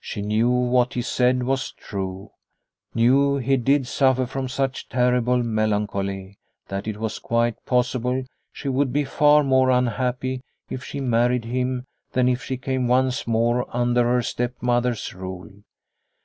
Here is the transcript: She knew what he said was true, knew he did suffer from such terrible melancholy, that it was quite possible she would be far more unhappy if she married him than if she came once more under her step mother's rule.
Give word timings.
She 0.00 0.20
knew 0.20 0.50
what 0.50 0.94
he 0.94 1.00
said 1.02 1.44
was 1.44 1.70
true, 1.70 2.32
knew 2.92 3.36
he 3.36 3.56
did 3.56 3.86
suffer 3.86 4.26
from 4.26 4.48
such 4.48 4.88
terrible 4.88 5.44
melancholy, 5.44 6.40
that 6.66 6.88
it 6.88 6.96
was 6.96 7.20
quite 7.20 7.64
possible 7.64 8.24
she 8.50 8.68
would 8.68 8.92
be 8.92 9.04
far 9.04 9.44
more 9.44 9.70
unhappy 9.70 10.40
if 10.68 10.82
she 10.82 10.98
married 10.98 11.44
him 11.44 11.84
than 12.10 12.28
if 12.28 12.42
she 12.42 12.56
came 12.56 12.88
once 12.88 13.28
more 13.28 13.64
under 13.68 14.02
her 14.02 14.22
step 14.22 14.56
mother's 14.60 15.14
rule. 15.14 15.50